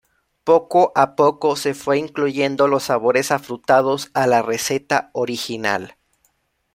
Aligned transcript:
Poco 0.43 0.93
a 0.95 1.15
poco 1.15 1.55
se 1.55 1.75
fue 1.75 1.99
incluyendo 1.99 2.67
los 2.67 2.85
sabores 2.85 3.29
afrutados 3.31 4.09
a 4.15 4.25
la 4.25 4.41
receta 4.41 5.11
original. 5.13 5.95